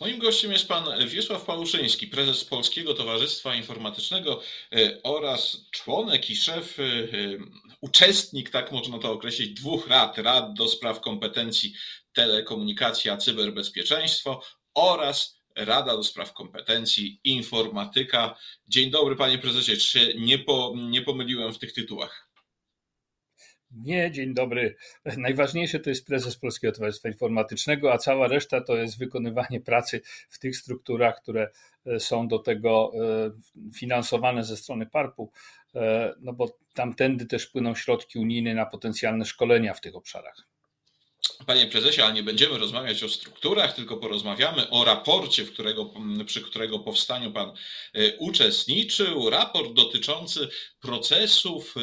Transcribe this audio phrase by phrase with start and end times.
[0.00, 4.40] Moim gościem jest pan Wiesław Pałuszyński, prezes Polskiego Towarzystwa Informatycznego
[4.72, 7.06] e, oraz członek i szef, e, e,
[7.80, 11.74] uczestnik, tak można to określić, dwóch rad, rad do spraw kompetencji
[12.12, 14.42] telekomunikacji a cyberbezpieczeństwo
[14.74, 18.38] oraz Rada do Spraw Kompetencji Informatyka.
[18.68, 19.76] Dzień dobry, panie prezesie.
[19.76, 22.29] Czy nie, po, nie pomyliłem w tych tytułach?
[23.70, 24.76] Nie, dzień dobry.
[25.16, 30.38] Najważniejsze to jest prezes Polskiego Towarzystwa Informatycznego, a cała reszta to jest wykonywanie pracy w
[30.38, 31.50] tych strukturach, które
[31.86, 35.30] e, są do tego e, finansowane ze strony PARP-u,
[35.74, 40.49] e, no bo tamtędy też płyną środki unijne na potencjalne szkolenia w tych obszarach.
[41.46, 45.90] Panie prezesie, ale nie będziemy rozmawiać o strukturach, tylko porozmawiamy o raporcie, w którego,
[46.26, 47.52] przy którego powstaniu Pan
[47.94, 49.30] e, uczestniczył.
[49.30, 50.48] Raport dotyczący
[50.80, 51.80] procesów, e,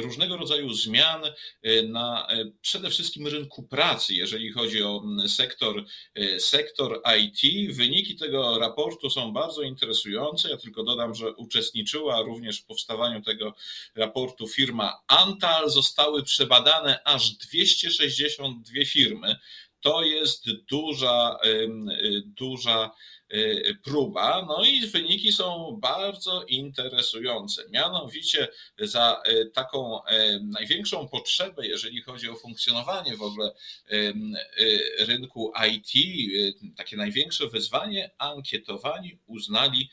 [0.00, 1.24] różnego rodzaju zmian
[1.62, 2.26] e, na
[2.60, 5.84] przede wszystkim rynku pracy, jeżeli chodzi o sektor,
[6.38, 7.74] sektor IT.
[7.76, 10.50] Wyniki tego raportu są bardzo interesujące.
[10.50, 13.54] Ja tylko dodam, że uczestniczyła również w powstawaniu tego
[13.94, 15.70] raportu firma Antal.
[15.70, 19.36] Zostały przebadane aż 262 firmy.
[19.80, 21.38] To jest duża,
[22.24, 22.90] duża
[23.34, 24.46] y, próba.
[24.48, 27.62] No i wyniki są bardzo interesujące.
[27.70, 30.00] Mianowicie za y, taką
[30.42, 33.52] największą potrzebę, jeżeli chodzi o funkcjonowanie w ogóle
[33.92, 34.14] y,
[34.98, 35.92] rynku IT,
[36.76, 39.90] takie największe wyzwanie, ankietowani uznali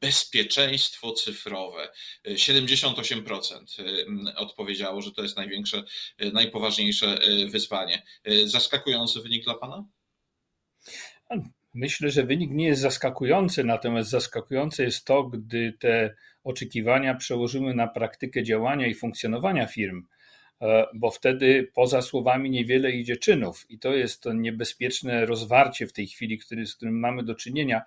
[0.00, 1.88] bezpieczeństwo cyfrowe.
[2.26, 5.82] 78% y, odpowiedziało, że to jest największe,
[6.22, 8.02] y, najpoważniejsze y, wyzwanie.
[8.44, 9.84] Zaskakujący wynik dla Pana?
[11.74, 17.86] Myślę, że wynik nie jest zaskakujący, natomiast zaskakujące jest to, gdy te oczekiwania przełożymy na
[17.86, 20.06] praktykę działania i funkcjonowania firm.
[20.62, 25.92] E, bo wtedy poza słowami niewiele idzie czynów i to jest to niebezpieczne rozwarcie w
[25.92, 27.82] tej chwili, który, z którym mamy do czynienia.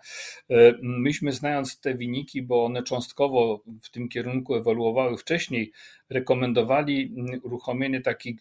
[0.49, 5.71] E, myśmy znając te wyniki, bo one cząstkowo w tym kierunku ewoluowały wcześniej,
[6.09, 8.39] rekomendowali uruchomienie takich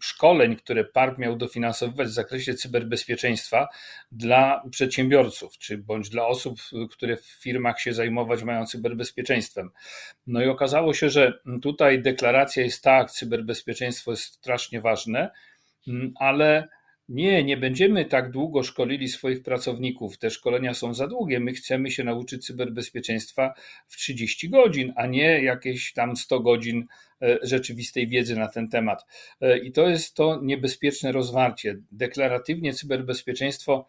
[0.00, 3.68] szkoleń, które PARP miał dofinansowywać w zakresie cyberbezpieczeństwa
[4.12, 6.58] dla przedsiębiorców, czy bądź dla osób,
[6.90, 9.70] które w firmach się zajmować mają cyberbezpieczeństwem.
[10.26, 11.32] No i okazało się, że
[11.62, 15.30] tutaj deklaracja jest tak, cyberbezpieczeństwo jest strasznie ważne,
[16.14, 16.68] ale
[17.08, 20.18] nie, nie będziemy tak długo szkolili swoich pracowników.
[20.18, 21.40] Te szkolenia są za długie.
[21.40, 23.54] My chcemy się nauczyć cyberbezpieczeństwa
[23.86, 26.86] w 30 godzin, a nie jakieś tam 100 godzin
[27.22, 29.06] e, rzeczywistej wiedzy na ten temat.
[29.40, 31.76] E, I to jest to niebezpieczne rozwarcie.
[31.92, 33.84] Deklaratywnie cyberbezpieczeństwo mm,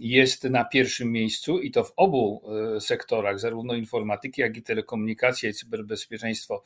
[0.00, 2.42] jest na pierwszym miejscu i to w obu
[2.76, 6.62] e, sektorach, zarówno informatyki, jak i telekomunikacja i cyberbezpieczeństwo,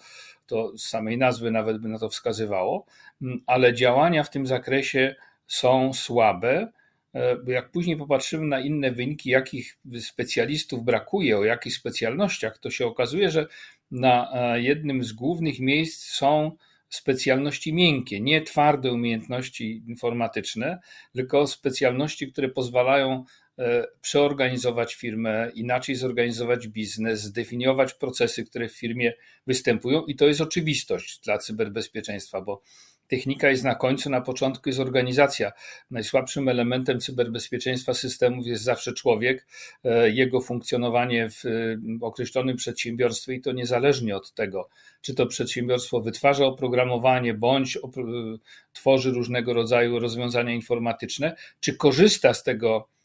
[0.47, 2.87] to z samej nazwy nawet by na to wskazywało,
[3.23, 5.15] mm, ale działania w tym zakresie
[5.47, 6.73] są słabe,
[7.13, 12.71] e, bo jak później popatrzymy na inne wyniki, jakich specjalistów brakuje, o jakich specjalnościach, to
[12.71, 13.47] się okazuje, że
[13.91, 16.57] na e, jednym z głównych miejsc są
[16.93, 20.81] specjalności miękkie, nie twarde umiejętności informatyczne,
[21.15, 23.25] tylko specjalności, które pozwalają
[23.59, 29.13] e, przeorganizować firmę, inaczej zorganizować biznes, zdefiniować procesy, które w firmie
[29.47, 32.63] występują, i to jest oczywistość dla cyberbezpieczeństwa, bo
[33.09, 35.53] technika jest na końcu, na początku jest organizacja.
[35.91, 39.47] Najsłabszym elementem cyberbezpieczeństwa systemów jest zawsze człowiek,
[39.85, 41.45] e, jego funkcjonowanie w
[42.01, 44.69] określonym przedsiębiorstwie i to niezależnie od tego,
[45.01, 47.79] czy to przedsiębiorstwo wytwarza oprogramowanie, bądź
[48.73, 53.02] tworzy różnego rodzaju rozwiązania informatyczne, czy korzysta z tego, e,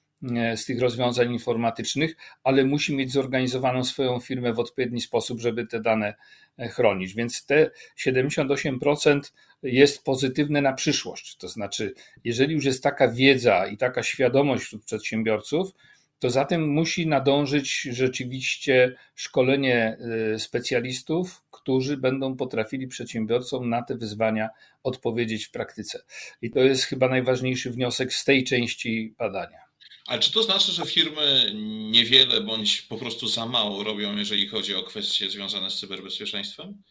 [0.55, 5.81] z tych rozwiązań informatycznych, ale musi mieć zorganizowaną swoją firmę w odpowiedni sposób, żeby te
[5.81, 6.15] dane
[6.57, 7.13] e, chronić.
[7.13, 9.19] Więc te 78%
[9.63, 11.35] jest pozytywne na przyszłość.
[11.35, 15.71] To znaczy, jeżeli już jest taka wiedza i taka świadomość wśród przedsiębiorców,
[16.19, 19.97] to zatem musi nadążyć rzeczywiście szkolenie
[20.35, 24.49] y, specjalistów, którzy będą potrafili przedsiębiorcom na te wyzwania
[24.83, 26.03] odpowiedzieć w praktyce.
[26.41, 29.66] I to jest chyba najważniejszy wniosek z tej części badania.
[30.07, 31.51] Ale czy to znaczy, że firmy
[31.91, 36.81] niewiele bądź po prostu za mało robią, jeżeli chodzi o kwestie związane z cyberbezpieczeństwem?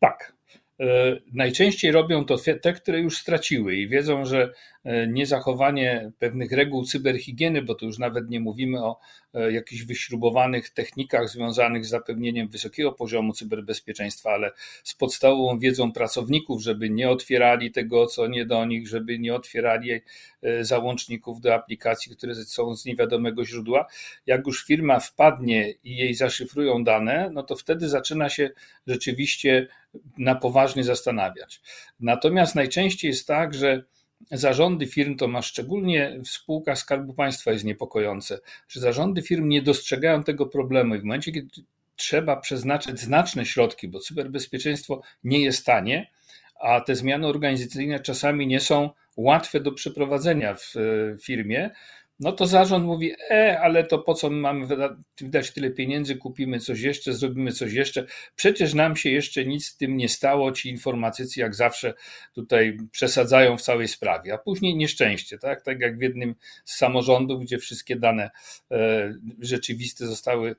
[0.00, 0.36] Tak.
[0.80, 0.86] E,
[1.32, 4.54] najczęściej robią to te, które już straciły i wiedzą, że
[4.84, 8.98] E, niezachowanie pewnych reguł cyberhigieny, bo tu już nawet nie mówimy o
[9.50, 14.50] jakichś wyśrubowanych technikach związanych z zapewnieniem wysokiego poziomu cyberbezpieczeństwa, ale
[14.84, 19.90] z podstawową wiedzą pracowników, żeby nie otwierali tego, co nie do nich, żeby nie otwierali
[19.92, 23.86] e, załączników do aplikacji, które są z niewiadomego źródła.
[24.26, 28.50] Jak już firma wpadnie i jej zaszyfrują dane, no to wtedy zaczyna się
[28.86, 29.68] rzeczywiście
[30.18, 31.60] na poważnie zastanawiać.
[32.00, 33.84] Natomiast najczęściej jest tak, że
[34.30, 38.38] zarządy firm, to ma szczególnie w spółkach Skarbu Państwa jest niepokojące,
[38.68, 41.48] że zarządy firm nie dostrzegają tego problemu i w momencie, kiedy
[41.96, 46.10] trzeba przeznaczyć znaczne środki, bo cyberbezpieczeństwo nie jest tanie,
[46.60, 50.74] a te zmiany organizacyjne czasami nie są łatwe do przeprowadzenia w
[51.22, 51.70] firmie,
[52.20, 54.66] no to zarząd mówi, e, ale to po co my mamy
[55.20, 58.06] wydać tyle pieniędzy, kupimy coś jeszcze, zrobimy coś jeszcze.
[58.36, 60.52] Przecież nam się jeszcze nic z tym nie stało.
[60.52, 61.94] Ci informatycy, jak zawsze,
[62.32, 65.62] tutaj przesadzają w całej sprawie, a później nieszczęście, tak?
[65.62, 66.34] Tak jak w jednym
[66.64, 68.30] z samorządów, gdzie wszystkie dane
[68.70, 70.56] e, rzeczywiste zostały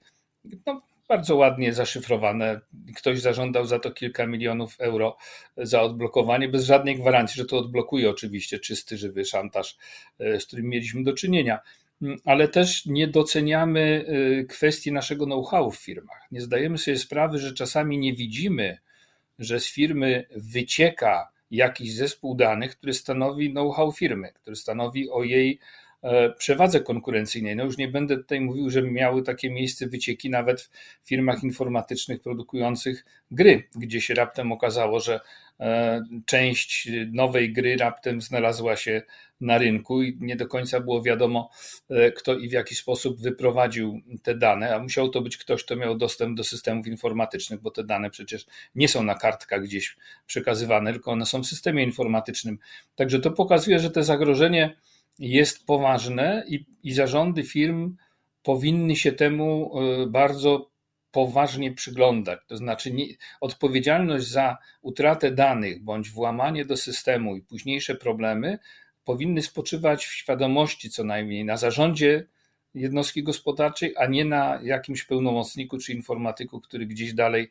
[0.66, 2.62] no, bardzo ładnie zaszyfrowane.
[2.96, 5.18] Ktoś zażądał za to kilka milionów euro
[5.58, 9.78] za odblokowanie, bez żadnej gwarancji, że to odblokuje oczywiście czysty, żywy szantaż,
[10.20, 11.60] e, z którym mieliśmy do czynienia.
[12.02, 16.28] Mm, ale też nie doceniamy e, kwestii naszego know-how w firmach.
[16.32, 18.78] Nie zdajemy sobie sprawy, że czasami nie widzimy,
[19.40, 25.60] że z firmy wycieka jakiś zespół danych, który stanowi know-how firmy, który stanowi o jej
[26.38, 27.56] przewadze konkurencyjnej.
[27.56, 32.22] No już nie będę tutaj mówił, że miały takie miejsce wycieki nawet w firmach informatycznych
[32.22, 35.20] produkujących gry, gdzie się raptem okazało, że
[35.60, 39.02] e, część nowej gry raptem znalazła się
[39.42, 41.50] na rynku i nie do końca było wiadomo,
[41.90, 45.76] e, kto i w jaki sposób wyprowadził te dane, a musiał to być ktoś, kto
[45.76, 50.94] miał dostęp do systemów informatycznych, bo te dane przecież nie są na kartkach gdzieś przekazywane,
[50.94, 52.60] tylko one są w systemie informatycznym.
[52.96, 54.76] Także to pokazuje, że te zagrożenie
[55.20, 57.96] jest poważne i, i zarządy firm
[58.44, 60.70] powinny się temu e, bardzo
[61.12, 62.40] poważnie przyglądać.
[62.48, 63.06] To znaczy, nie,
[63.42, 68.60] odpowiedzialność za utratę danych bądź włamanie do systemu i późniejsze problemy
[69.06, 72.28] powinny spoczywać w świadomości co najmniej na zarządzie
[72.74, 77.50] jednostki gospodarczej, a nie na jakimś pełnomocniku czy informatyku, który gdzieś dalej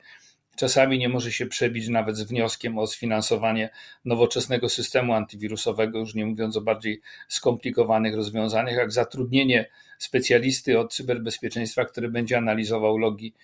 [0.57, 3.71] Czasami nie może się przebić nawet z wnioskiem o sfinansowanie
[4.05, 11.85] nowoczesnego systemu antywirusowego, już nie mówiąc o bardziej skomplikowanych rozwiązaniach, jak zatrudnienie specjalisty od cyberbezpieczeństwa,
[11.85, 13.35] który będzie analizował logi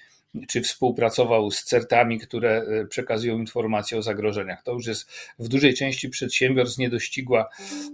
[0.48, 4.62] czy współpracował z CERT-ami, które e, przekazują informacje o zagrożeniach.
[4.62, 7.48] To już jest w dużej części przedsiębiorstw niedościgła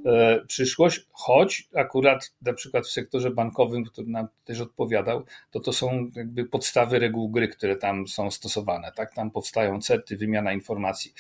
[0.07, 5.73] e, przyszłość, choć akurat na przykład w sektorze bankowym, który nam też odpowiadał, to to
[5.73, 8.93] są jakby podstawy reguł gry, które tam są stosowane.
[8.97, 9.15] Tak?
[9.15, 11.13] Tam powstają CERTy, wymiana informacji.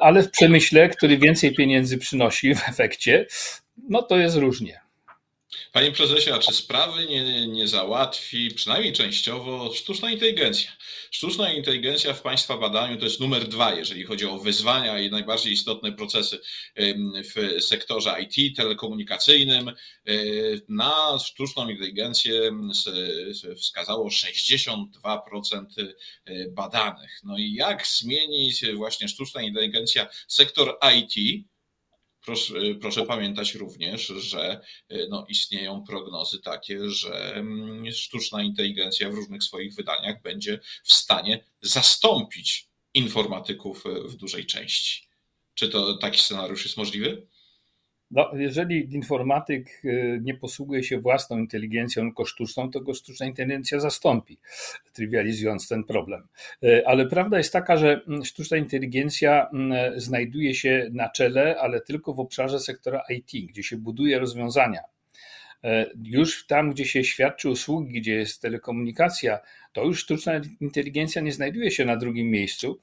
[0.00, 3.26] Ale w przemyśle, który więcej pieniędzy przynosi w efekcie,
[3.88, 4.85] no to jest różnie.
[5.72, 10.70] Panie prezesie, a czy sprawy nie, nie załatwi, przynajmniej częściowo, sztuczna inteligencja?
[11.10, 15.52] Sztuczna inteligencja w Państwa badaniu to jest numer dwa, jeżeli chodzi o wyzwania i najbardziej
[15.52, 16.40] istotne procesy
[17.34, 19.72] w sektorze IT, telekomunikacyjnym.
[20.68, 22.60] Na sztuczną inteligencję
[23.56, 24.86] wskazało 62%
[26.50, 27.20] badanych.
[27.24, 31.44] No i jak zmienić właśnie sztuczna inteligencja sektor IT?
[32.26, 39.14] Proszę, proszę, pamiętać również, że e, no, istnieją prognozy takie, że mm, sztuczna inteligencja w
[39.14, 45.08] różnych swoich wydaniach będzie w stanie zastąpić informatyków e, w dużej części.
[45.54, 47.26] Czy to taki scenariusz jest możliwy?
[48.10, 53.80] No, jeżeli informatyk y, nie posługuje się własną inteligencją, tylko sztuczną, to go sztuczna inteligencja
[53.80, 54.38] zastąpi,
[54.92, 56.28] trywializując ten problem.
[56.64, 61.80] Y, ale prawda jest taka, że mm, sztuczna inteligencja mm, znajduje się na czele, ale
[61.80, 64.80] tylko w obszarze sektora IT, gdzie się buduje rozwiązania.
[65.64, 65.68] Y,
[66.04, 69.38] już tam, gdzie się świadczy usługi, gdzie jest telekomunikacja,
[69.72, 72.80] to już sztuczna inteligencja nie znajduje się na drugim miejscu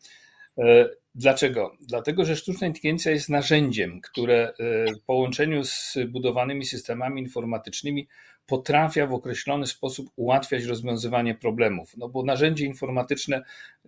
[1.15, 1.75] Dlaczego?
[1.81, 8.07] Dlatego, że sztuczna inteligencja jest narzędziem, które e, w połączeniu z budowanymi systemami informatycznymi
[8.45, 11.97] potrafia w określony sposób ułatwiać rozwiązywanie problemów.
[11.97, 13.43] No bo narzędzie informatyczne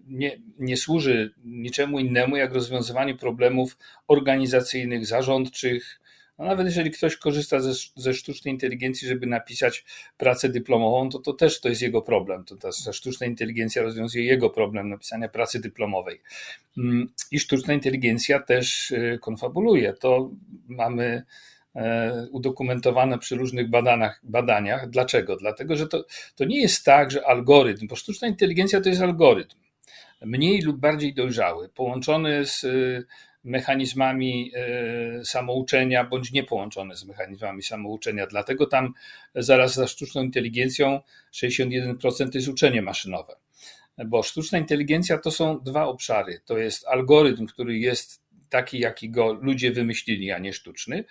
[0.07, 3.77] nie, nie służy niczemu innemu, jak rozwiązywanie problemów
[4.07, 6.01] organizacyjnych, zarządczych,
[6.37, 9.85] no nawet jeżeli ktoś korzysta ze, ze, sztucznej inteligencji, żeby napisać
[10.17, 12.45] pracę dyplomową, to to też to jest jego problem.
[12.45, 16.21] To ta, ta sztuczna inteligencja rozwiązuje jego problem napisania pracy dyplomowej.
[16.77, 19.93] Mm, I sztuczna inteligencja też y, konfabuluje.
[19.93, 20.31] To
[20.67, 21.23] mamy
[21.75, 24.21] e, udokumentowane przy różnych badaniach.
[24.23, 24.89] badaniach.
[24.89, 25.35] Dlaczego?
[25.37, 29.55] Dlatego, że to, to nie jest tak, że algorytm, bo sztuczna inteligencja to jest algorytm,
[30.21, 32.65] mniej lub bardziej dojrzały, połączony z
[33.45, 38.27] mechanizmami e, samouczenia, bądź nie połączone z mechanizmami samouczenia.
[38.27, 38.93] Dlatego tam
[39.35, 40.99] zaraz za sztuczną inteligencją
[41.33, 43.35] 61% to jest uczenie maszynowe.
[44.05, 46.39] Bo sztuczna inteligencja to są dwa obszary.
[46.45, 51.03] To jest algorytm, który jest taki, jaki go ludzie wymyślili, a nie sztuczny,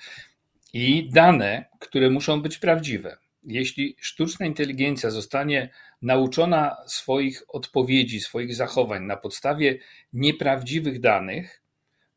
[0.72, 3.16] i dane, które muszą być prawdziwe.
[3.42, 5.70] Jeśli sztuczna inteligencja zostanie
[6.02, 9.78] nauczona swoich odpowiedzi, swoich zachowań na podstawie
[10.12, 11.63] nieprawdziwych danych,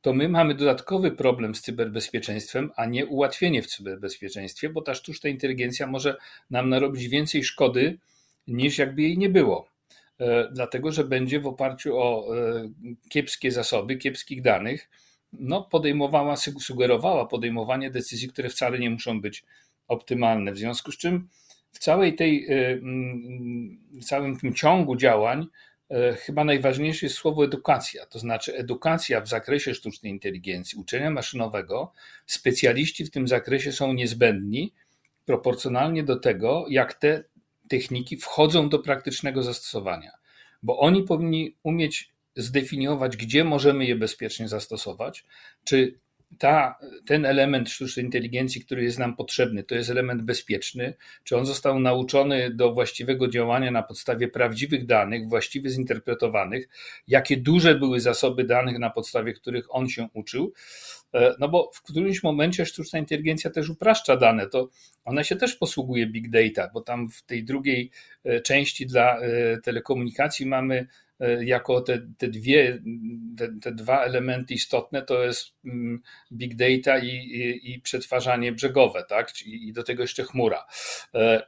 [0.07, 5.29] to my mamy dodatkowy problem z cyberbezpieczeństwem, a nie ułatwienie w cyberbezpieczeństwie, bo ta sztuczna
[5.29, 6.17] inteligencja może
[6.49, 7.97] nam narobić więcej szkody
[8.47, 9.69] niż jakby jej nie było.
[10.19, 12.69] E, dlatego, że będzie w oparciu o e,
[13.09, 14.89] kiepskie zasoby, kiepskich danych,
[15.33, 19.43] no, podejmowała, sugerowała podejmowanie decyzji, które wcale nie muszą być
[19.87, 20.51] optymalne.
[20.51, 21.27] W związku z czym
[21.71, 22.79] w całej tej, e,
[24.01, 25.47] w całym tym ciągu działań
[26.19, 31.93] chyba najważniejsze jest słowo edukacja, to znaczy edukacja w zakresie sztucznej inteligencji, uczenia maszynowego.
[32.25, 34.73] Specjaliści w tym zakresie są niezbędni
[35.25, 37.23] proporcjonalnie do tego, jak te
[37.69, 40.11] techniki wchodzą do praktycznego zastosowania,
[40.63, 45.25] bo oni powinni umieć zdefiniować, gdzie możemy je bezpiecznie zastosować,
[45.63, 45.99] czy
[46.39, 50.93] ta, ten element sztucznej inteligencji, który jest nam potrzebny, to jest element bezpieczny,
[51.23, 56.67] czy on został nauczony do właściwego działania na podstawie prawdziwych danych, właściwie zinterpretowanych,
[57.07, 60.53] jakie duże były zasoby danych, na podstawie których on się uczył.
[61.13, 64.69] E, no bo w którymś momencie sztuczna inteligencja też upraszcza dane, to
[65.05, 67.91] ona się też posługuje big data, bo tam w tej drugiej
[68.23, 70.87] e, części dla e, telekomunikacji mamy
[71.41, 72.81] jako te, te dwie,
[73.37, 79.03] te, te, dwa elementy istotne to jest mm, big data i, i, i przetwarzanie brzegowe,
[79.09, 79.41] tak?
[79.45, 80.65] I, do tego jeszcze chmura.
[81.15, 81.47] E,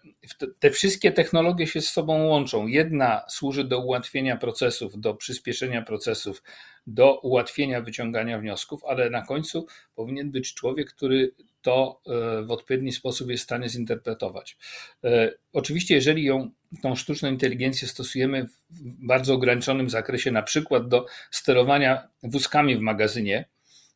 [0.59, 2.67] te wszystkie technologie się z sobą łączą.
[2.67, 6.43] Jedna służy do ułatwienia procesów, do przyspieszenia procesów,
[6.89, 11.31] do ułatwienia wyciągania wniosków, ale na końcu powinien być człowiek, który
[11.61, 14.57] to e, w odpowiedni sposób jest w stanie zinterpretować.
[15.03, 21.05] E, oczywiście, jeżeli ją, tą sztuczną inteligencję stosujemy w bardzo ograniczonym zakresie, na przykład do
[21.31, 23.45] sterowania wózkami w magazynie,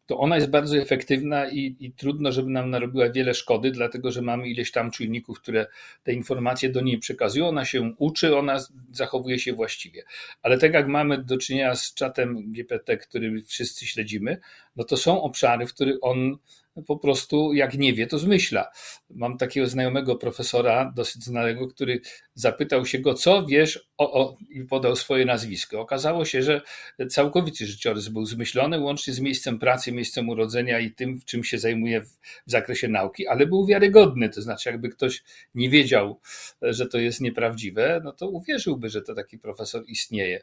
[0.05, 4.21] to ona jest bardzo efektywna i, i, trudno, żeby nam narobiła wiele szkody, dlatego że
[4.21, 5.67] mamy ileś tam czujników, które
[6.03, 7.47] te informacje do niej przekazują.
[7.47, 8.59] Ona się uczy, ona
[8.91, 10.03] zachowuje się właściwie.
[10.41, 14.37] Ale tak jak mamy do czynienia z czatem GPT, który wszyscy śledzimy,
[14.75, 16.37] no to są obszary, w których on
[16.81, 18.71] po prostu jak nie wie, to zmyśla.
[19.09, 22.01] Mam takiego znajomego profesora, dosyć znanego, który
[22.33, 25.81] zapytał się go, co wiesz o, o, i podał swoje nazwisko.
[25.81, 26.61] Okazało się, że
[27.09, 32.01] całkowity życiorys był zmyślony, łącznie z miejscem pracy, miejscem urodzenia i tym, czym się zajmuje
[32.01, 32.07] w,
[32.47, 34.29] w zakresie nauki, ale był wiarygodny.
[34.29, 35.23] To znaczy, jakby ktoś
[35.55, 36.19] nie wiedział,
[36.61, 40.41] że to jest nieprawdziwe, no to uwierzyłby, że to taki profesor istnieje.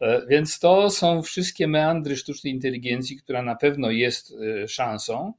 [0.00, 5.32] E, więc to są wszystkie meandry sztucznej inteligencji, która na pewno jest e, szansą.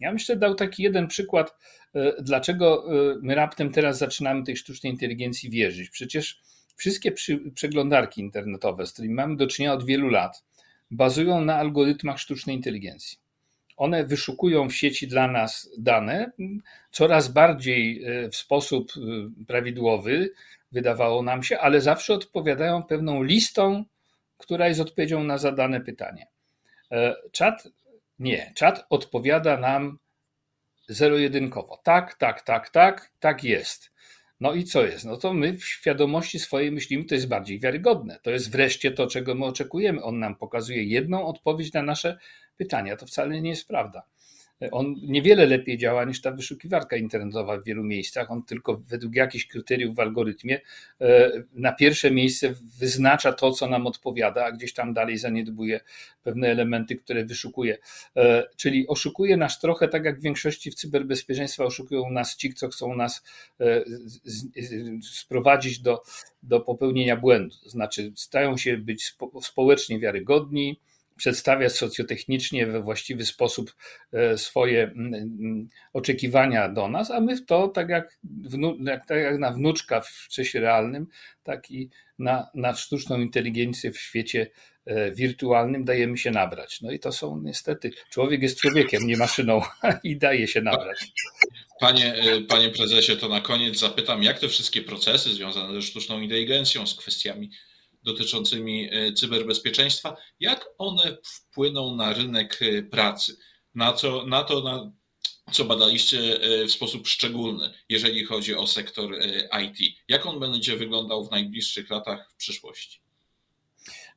[0.00, 1.54] Ja jeszcze dał taki jeden przykład,
[1.94, 5.90] e, dlaczego e, my raptem teraz zaczynamy tej sztucznej inteligencji wierzyć.
[5.90, 6.40] Przecież
[6.76, 7.12] wszystkie
[7.54, 10.44] przeglądarki internetowe, z którymi mamy do czynienia od wielu lat,
[10.90, 13.18] bazują na algorytmach sztucznej inteligencji.
[13.76, 16.32] One wyszukują w sieci dla nas dane
[16.90, 18.92] coraz bardziej e, w sposób
[19.46, 20.32] prawidłowy,
[20.72, 23.84] wydawało nam się, ale zawsze odpowiadają pewną listą,
[24.38, 26.26] która jest odpowiedzią na zadane pytanie.
[27.32, 27.68] Czat
[28.18, 29.98] nie, czat odpowiada nam
[30.88, 31.80] zero-jedynkowo.
[31.84, 33.90] Tak, tak, tak, tak, tak jest.
[34.40, 35.04] No i co jest?
[35.04, 38.18] No to my w świadomości swojej myślimy, to jest bardziej wiarygodne.
[38.22, 40.02] To jest wreszcie to, czego my oczekujemy.
[40.02, 42.18] On nam pokazuje jedną odpowiedź na nasze
[42.56, 42.96] pytania.
[42.96, 44.02] To wcale nie jest prawda.
[44.72, 48.30] On niewiele lepiej działa niż ta wyszukiwarka internetowa w wielu miejscach.
[48.30, 50.60] On tylko według jakichś kryteriów w algorytmie
[51.00, 55.80] e, na pierwsze miejsce wyznacza to, co nam odpowiada, a gdzieś tam dalej zaniedbuje
[56.22, 57.78] pewne elementy, które wyszukuje.
[58.16, 62.68] E, czyli oszukuje nas trochę tak, jak w większości w cyberbezpieczeństwa oszukują nas ci, co
[62.68, 63.22] chcą nas
[63.60, 63.84] e,
[65.02, 66.02] sprowadzić do,
[66.42, 67.56] do popełnienia błędu.
[67.66, 70.80] Znaczy, stają się być społecznie wiarygodni,
[71.16, 73.74] przedstawia socjotechnicznie we właściwy sposób
[74.12, 74.94] e, swoje
[75.92, 80.28] oczekiwania do nas, a my w to, tak jak, wnu, tak jak na wnuczka w
[80.28, 81.06] czasie realnym,
[81.42, 84.50] tak i na, na sztuczną inteligencję w świecie
[84.86, 86.80] e, wirtualnym dajemy się nabrać.
[86.80, 89.62] No i to są niestety, człowiek jest człowiekiem, nie maszyną
[90.04, 91.12] i daje się nabrać.
[91.80, 96.20] Panie, e, panie prezesie, to na koniec zapytam, jak te wszystkie procesy związane ze sztuczną
[96.20, 97.50] inteligencją, z kwestiami
[98.04, 103.36] dotyczącymi e, cyberbezpieczeństwa, jak one wpłyną na rynek e, pracy,
[103.74, 104.92] na, co, na to, na
[105.52, 109.18] co badaliście e, w sposób szczególny, jeżeli chodzi o sektor
[109.64, 109.94] IT.
[110.08, 113.00] Jak on będzie wyglądał w najbliższych latach w przyszłości?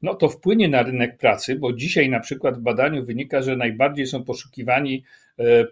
[0.01, 4.08] No to wpłynie na rynek pracy, bo dzisiaj na przykład w badaniu wynika, że najbardziej
[4.08, 5.03] są poszukiwani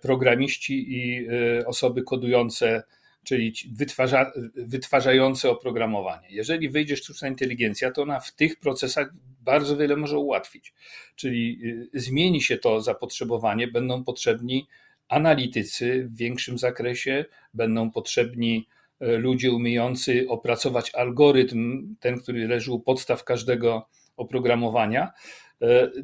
[0.01, 1.27] programiści i
[1.65, 2.83] osoby kodujące
[3.25, 6.27] czyli wytwarza, wytwarzające oprogramowanie.
[6.29, 10.73] Jeżeli wyjdzie sztuczna inteligencja, to ona w tych procesach bardzo wiele może ułatwić.
[11.15, 11.59] Czyli
[11.93, 14.67] y, zmieni się to zapotrzebowanie, będą potrzebni
[15.07, 18.67] analitycy w większym zakresie, będą potrzebni
[19.01, 25.11] y, ludzie umiejący opracować algorytm, ten, który leży u podstaw każdego oprogramowania.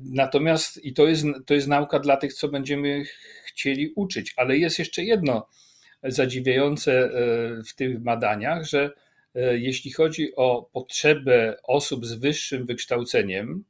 [0.01, 3.03] Natomiast i to jest, to jest nauka dla tych, co będziemy
[3.45, 5.47] chcieli uczyć, ale jest jeszcze jedno
[6.03, 7.09] zadziwiające
[7.67, 8.91] w tych badaniach, że
[9.51, 13.63] jeśli chodzi o potrzebę osób z wyższym wykształceniem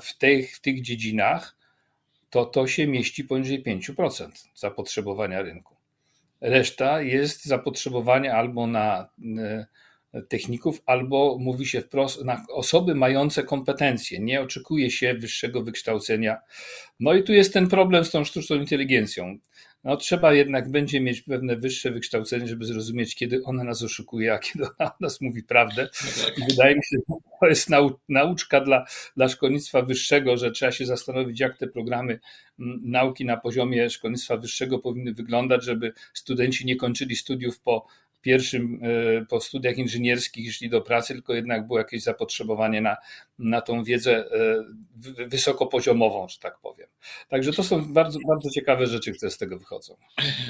[0.00, 1.56] w tych, w tych dziedzinach,
[2.30, 5.76] to to się mieści poniżej 5% zapotrzebowania rynku.
[6.40, 9.66] Reszta jest zapotrzebowanie albo na e,
[10.28, 14.20] techników, albo mówi się wprost na osoby mające kompetencje.
[14.20, 16.36] Nie oczekuje się wyższego wykształcenia.
[17.00, 19.38] No i tu jest ten problem z tą sztuczną inteligencją
[19.86, 24.38] no trzeba jednak będzie mieć pewne wyższe wykształcenie, żeby zrozumieć, kiedy ona nas oszukuje, a
[24.38, 25.88] kiedy ona nas mówi prawdę.
[26.04, 26.38] No tak.
[26.38, 28.84] I wydaje mi się, że to jest nau nauczka dla,
[29.16, 32.20] dla szkolnictwa wyższego, że trzeba się zastanowić, jak te programy
[32.82, 37.86] nauki na poziomie szkolnictwa wyższego powinny wyglądać, żeby studenci nie kończyli studiów po
[38.26, 42.96] pierwszym e, po studiach inżynierskich szli do pracy, tylko jednak było jakieś zapotrzebowanie na,
[43.38, 46.88] na tą wiedzę e, wysokopoziomową, że tak powiem.
[47.28, 49.96] Także to są bardzo, bardzo ciekawe rzeczy, które z tego wychodzą.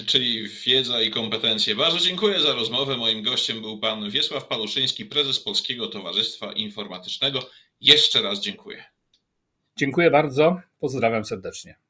[0.07, 1.75] Czyli wiedza i kompetencje.
[1.75, 2.97] Bardzo dziękuję za rozmowę.
[2.97, 7.51] Moim gościem był pan Wiesław Paluszyński, prezes Polskiego Towarzystwa Informatycznego.
[7.81, 8.85] Jeszcze raz dziękuję.
[9.77, 10.61] Dziękuję bardzo.
[10.81, 11.86] Pozdrawiam serdecznie.